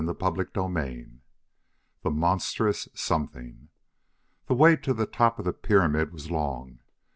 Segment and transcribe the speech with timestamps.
[0.03, 1.19] CHAPTER XXI
[2.01, 3.69] The Monstrous Something
[4.47, 6.79] The way to the top of the pyramid was long.